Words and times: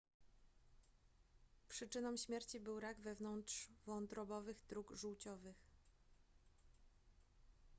przyczyną 1.69 2.17
śmierci 2.17 2.59
był 2.59 2.79
rak 2.79 2.99
wewnątrzwątrobowych 3.01 4.65
dróg 4.69 4.91
żółciowych 4.95 5.55